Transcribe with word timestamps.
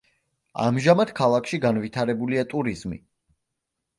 ამჟამად 0.63 1.11
ქალაქში 1.19 1.59
განვითარებულია 1.67 2.45
ტურიზმი. 2.55 3.01